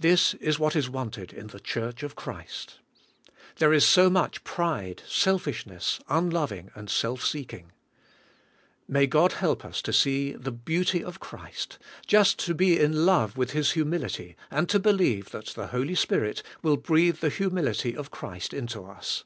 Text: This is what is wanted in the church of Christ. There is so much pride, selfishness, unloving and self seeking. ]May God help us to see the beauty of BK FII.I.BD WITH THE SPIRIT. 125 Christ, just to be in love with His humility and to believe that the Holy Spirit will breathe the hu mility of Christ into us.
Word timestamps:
This 0.00 0.34
is 0.34 0.58
what 0.58 0.74
is 0.74 0.90
wanted 0.90 1.32
in 1.32 1.46
the 1.46 1.60
church 1.60 2.02
of 2.02 2.16
Christ. 2.16 2.80
There 3.58 3.72
is 3.72 3.86
so 3.86 4.10
much 4.10 4.42
pride, 4.42 5.04
selfishness, 5.06 6.00
unloving 6.08 6.72
and 6.74 6.90
self 6.90 7.24
seeking. 7.24 7.70
]May 8.88 9.06
God 9.06 9.34
help 9.34 9.64
us 9.64 9.80
to 9.82 9.92
see 9.92 10.32
the 10.32 10.50
beauty 10.50 11.04
of 11.04 11.20
BK 11.20 11.20
FII.I.BD 11.20 11.20
WITH 11.20 11.20
THE 11.20 11.28
SPIRIT. 11.28 11.82
125 12.08 12.08
Christ, 12.08 12.08
just 12.08 12.38
to 12.40 12.54
be 12.56 12.80
in 12.80 13.06
love 13.06 13.36
with 13.36 13.50
His 13.52 13.70
humility 13.70 14.36
and 14.50 14.68
to 14.68 14.80
believe 14.80 15.30
that 15.30 15.46
the 15.54 15.68
Holy 15.68 15.94
Spirit 15.94 16.42
will 16.62 16.76
breathe 16.76 17.18
the 17.18 17.28
hu 17.30 17.48
mility 17.48 17.94
of 17.96 18.10
Christ 18.10 18.52
into 18.52 18.82
us. 18.84 19.22